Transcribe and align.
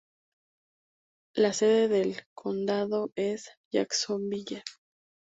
La 1.35 1.53
sede 1.53 1.87
del 1.87 2.23
condado 2.33 3.11
es 3.13 3.51
Jacksonville. 3.71 4.63